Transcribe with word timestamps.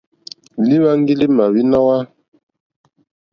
Lîhwáŋgí 0.67 1.13
lì 1.19 1.27
mà 1.37 1.45
wíná 1.53 1.77
hwá. 1.85 1.97